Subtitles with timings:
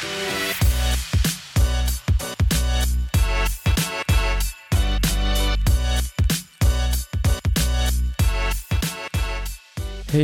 [0.00, 0.08] Hei,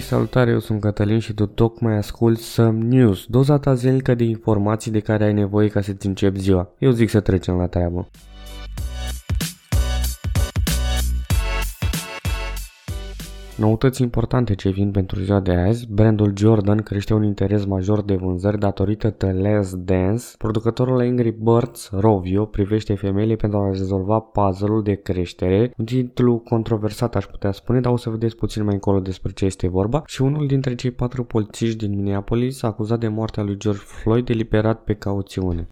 [0.00, 4.90] salutare, eu sunt Cătălin și tu tocmai asculti Some News, doza ta zilnică de informații
[4.90, 6.68] de care ai nevoie ca să-ți începi ziua.
[6.78, 8.08] Eu zic să trecem la treabă.
[13.60, 18.14] Noutăți importante ce vin pentru ziua de azi, brandul Jordan crește un interes major de
[18.14, 20.24] vânzări datorită The Last Dance.
[20.38, 27.16] Producătorul Angry Birds, Rovio, privește femeile pentru a rezolva puzzle-ul de creștere, un titlu controversat
[27.16, 30.02] aș putea spune, dar o să vedeți puțin mai încolo despre ce este vorba.
[30.06, 34.84] Și unul dintre cei patru polițiști din Minneapolis, acuzat de moartea lui George Floyd, eliberat
[34.84, 35.68] pe cauțiune.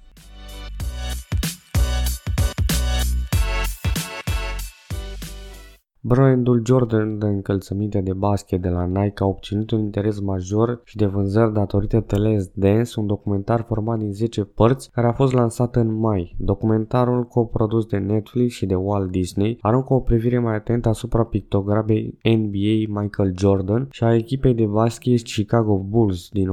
[6.08, 10.96] Brandul Jordan de încălțăminte de basket de la Nike a obținut un interes major și
[10.96, 15.76] de vânzări datorită Teles Dance, un documentar format din 10 părți care a fost lansat
[15.76, 16.36] în mai.
[16.38, 22.18] Documentarul coprodus de Netflix și de Walt Disney aruncă o privire mai atentă asupra pictogramei
[22.22, 26.50] NBA Michael Jordan și a echipei de basket Chicago Bulls din 1997-1998.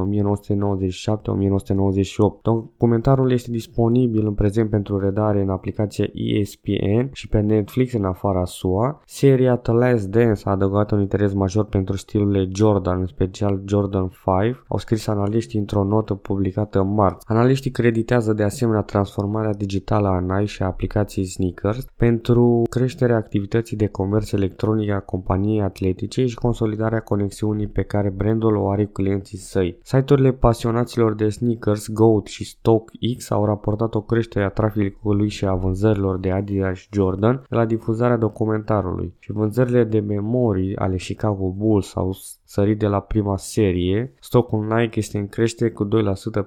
[2.41, 8.45] Documentarul este disponibil în prezent pentru redare în aplicația ESPN și pe Netflix în afara
[8.45, 9.01] SUA.
[9.05, 13.61] Seria Seria The Last Dance a adăugat un interes major pentru stilurile Jordan, în special
[13.65, 17.25] Jordan 5, au scris analiștii într-o notă publicată în marți.
[17.27, 23.77] Analiștii creditează de asemenea transformarea digitală a Nike și a aplicației Sneakers pentru creșterea activității
[23.77, 28.91] de comerț electronic a companiei atletice și consolidarea conexiunii pe care brandul o are cu
[28.91, 29.79] clienții săi.
[29.83, 35.53] Site-urile pasionaților de sneakers, GOAT și StockX au raportat o creștere a traficului și a
[35.53, 41.95] vânzărilor de Adidas Jordan de la difuzarea documentarului și vânzările de memorii ale Chicago Bulls
[41.95, 45.89] au sărit de la prima serie, stocul Nike este în creștere cu 2%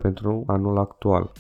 [0.01, 1.33] pentru anul actual.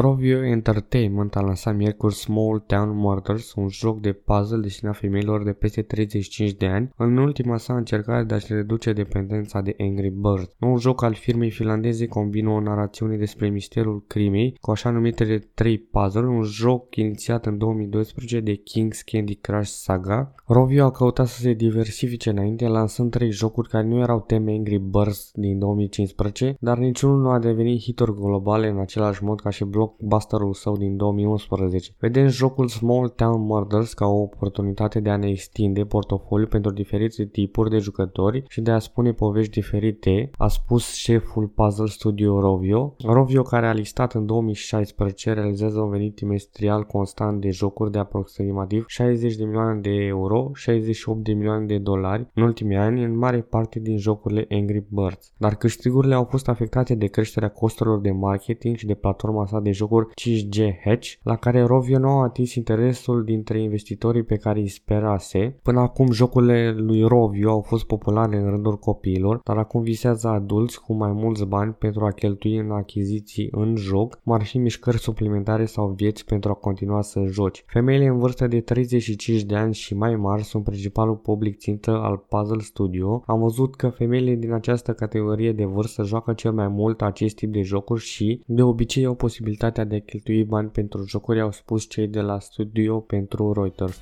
[0.00, 5.52] Rovio Entertainment a lansat miercuri Small Town Murders, un joc de puzzle destinat femeilor de
[5.52, 10.54] peste 35 de ani, în ultima sa încercare de a-și reduce dependența de Angry Birds.
[10.60, 15.78] Un joc al firmei finlandeze combină o narațiune despre misterul crimei cu așa numitele 3
[15.78, 20.34] puzzle, un joc inițiat în 2012 de King's Candy Crush Saga.
[20.46, 24.78] Rovio a căutat să se diversifice înainte, lansând 3 jocuri care nu erau teme Angry
[24.78, 29.64] Birds din 2015, dar niciunul nu a devenit hituri globale în același mod ca și
[29.96, 31.90] blockbusterul său din 2011.
[31.98, 37.24] Vedem jocul Small Town Murders ca o oportunitate de a ne extinde portofoliul pentru diferite
[37.24, 42.94] tipuri de jucători și de a spune povești diferite, a spus șeful Puzzle Studio Rovio.
[43.04, 48.84] Rovio, care a listat în 2016, realizează un venit trimestrial constant de jocuri de aproximativ
[48.86, 53.40] 60 de milioane de euro, 68 de milioane de dolari în ultimii ani, în mare
[53.40, 55.32] parte din jocurile Angry Birds.
[55.36, 59.67] Dar câștigurile au fost afectate de creșterea costurilor de marketing și de platforma sa de
[59.68, 64.58] de jocuri 5G Hatch, la care Rovio nu a atins interesul dintre investitorii pe care
[64.58, 65.58] îi sperase.
[65.62, 70.80] Până acum jocurile lui Rovio au fost populare în rândul copiilor, dar acum visează adulți
[70.80, 74.98] cu mai mulți bani pentru a cheltui în achiziții în joc, cum ar fi mișcări
[74.98, 77.64] suplimentare sau vieți pentru a continua să joci.
[77.66, 82.16] Femeile în vârstă de 35 de ani și mai mari sunt principalul public țintă al
[82.16, 83.22] Puzzle Studio.
[83.26, 87.52] Am văzut că femeile din această categorie de vârstă joacă cel mai mult acest tip
[87.52, 91.52] de jocuri și, de obicei, au posibilitatea posibilitatea de a cheltui bani pentru jocuri, au
[91.52, 94.00] spus cei de la studio pentru Reuters.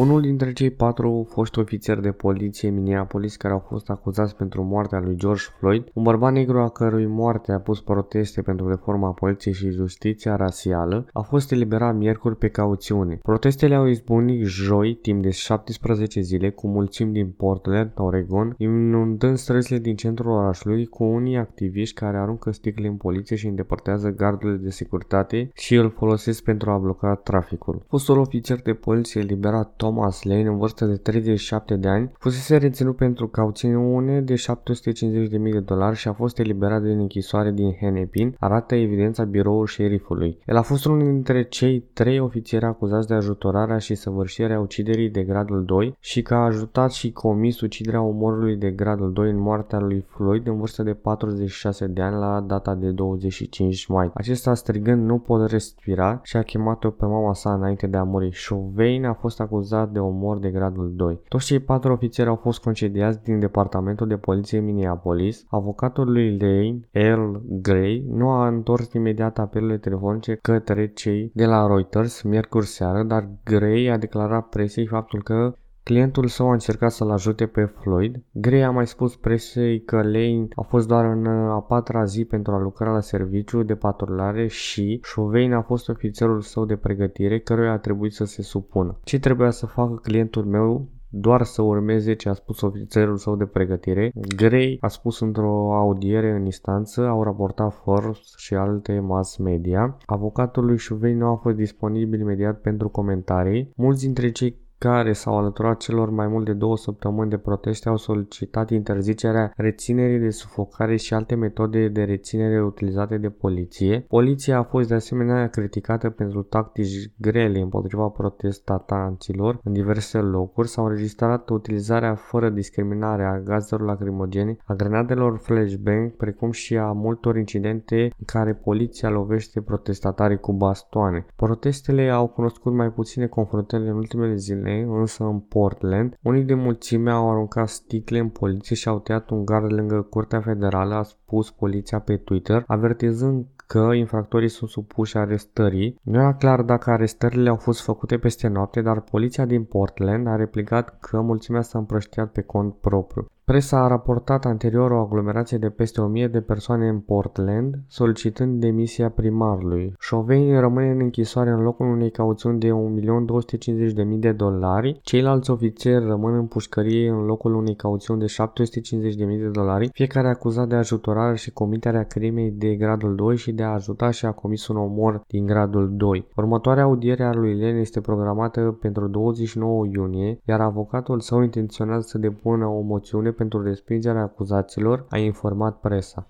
[0.00, 5.00] Unul dintre cei patru foști ofițeri de poliție Minneapolis care au fost acuzați pentru moartea
[5.00, 9.54] lui George Floyd, un bărbat negru a cărui moarte a pus proteste pentru reforma poliției
[9.54, 13.18] și justiția rasială, a fost eliberat miercuri pe cauțiune.
[13.22, 19.78] Protestele au izbunit joi timp de 17 zile cu mulțimi din Portland, Oregon, inundând străzile
[19.78, 24.70] din centrul orașului cu unii activiști care aruncă sticle în poliție și îndepărtează gardurile de
[24.70, 27.82] securitate și îl folosesc pentru a bloca traficul.
[27.88, 32.56] Fostul ofițer de poliție eliberat Tom Thomas Lane, în vârstă de 37 de ani, fusese
[32.56, 38.36] reținut pentru cauțiune de 750.000 de dolari și a fost eliberat din închisoare din Hennepin,
[38.38, 40.38] arată evidența biroul șerifului.
[40.46, 45.22] El a fost unul dintre cei trei ofițeri acuzați de ajutorarea și săvârșirea uciderii de
[45.22, 49.78] gradul 2 și că a ajutat și comis uciderea omorului de gradul 2 în moartea
[49.78, 54.10] lui Floyd în vârstă de 46 de ani la data de 25 mai.
[54.14, 58.38] Acesta strigând nu pot respira și a chemat-o pe mama sa înainte de a muri.
[58.48, 61.20] Chauvin a fost acuzat acuzat de omor de gradul 2.
[61.28, 65.44] Toți cei patru ofițeri au fost concediați din departamentul de poliție Minneapolis.
[65.48, 71.66] Avocatul lui Lane, Earl Gray, nu a întors imediat apelurile telefonice către cei de la
[71.66, 77.10] Reuters miercuri seară, dar Gray a declarat presei faptul că Clientul său a încercat să-l
[77.10, 78.22] ajute pe Floyd.
[78.32, 82.52] Gray a mai spus presei că Lane a fost doar în a patra zi pentru
[82.52, 87.72] a lucra la serviciu de patrulare și Chauvin a fost ofițerul său de pregătire căruia
[87.72, 88.98] a trebuit să se supună.
[89.02, 93.44] Ce trebuia să facă clientul meu doar să urmeze ce a spus ofițerul său de
[93.44, 94.12] pregătire.
[94.36, 99.96] Gray a spus într-o audiere în instanță, au raportat Forbes și alte mass media.
[100.06, 103.72] Avocatul lui Chauvin nu a fost disponibil imediat pentru comentarii.
[103.76, 107.96] Mulți dintre cei care s-au alăturat celor mai mult de două săptămâni de proteste au
[107.96, 114.04] solicitat interzicerea reținerii de sufocare și alte metode de reținere utilizate de poliție.
[114.08, 120.68] Poliția a fost de asemenea criticată pentru tactici grele împotriva protestatanților în diverse locuri.
[120.68, 127.36] S-au înregistrat utilizarea fără discriminare a gazelor lacrimogene, a grenadelor flashbang, precum și a multor
[127.36, 131.26] incidente în care poliția lovește protestatarii cu bastoane.
[131.36, 136.54] Protestele au cunoscut mai puține confruntări în ultimele zile persoane, însă în Portland, unii de
[136.54, 141.02] mulțime au aruncat sticle în poliție și au tăiat un gard lângă Curtea Federală, a
[141.02, 145.98] spus poliția pe Twitter, avertizând că infractorii sunt supuși arestării.
[146.02, 150.36] Nu era clar dacă arestările au fost făcute peste noapte, dar poliția din Portland a
[150.36, 153.26] replicat că mulțimea s-a împrăștiat pe cont propriu.
[153.50, 159.08] Presa a raportat anterior o aglomerație de peste 1000 de persoane în Portland, solicitând demisia
[159.08, 159.94] primarului.
[160.08, 166.34] Chauvin rămâne în închisoare în locul unei cauțiuni de 1.250.000 de dolari, ceilalți ofițeri rămân
[166.34, 171.52] în pușcărie în locul unei cauțiuni de 750.000 de dolari, fiecare acuzat de ajutorare și
[171.52, 175.46] comiterea crimei de gradul 2 și de a ajuta și a comis un omor din
[175.46, 176.26] gradul 2.
[176.36, 182.18] Următoarea audiere a lui Len este programată pentru 29 iunie, iar avocatul său intenționează să
[182.18, 186.26] depună o moțiune pentru respingerea acuzațiilor, a informat presa.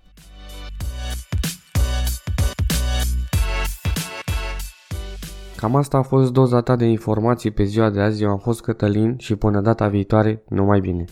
[5.57, 8.23] Cam asta a fost doza ta de informații pe ziua de azi.
[8.23, 11.05] Eu am fost Cătălin și până data viitoare, numai bine!